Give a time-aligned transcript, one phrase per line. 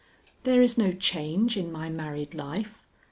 [0.45, 2.83] There is no change in my married life.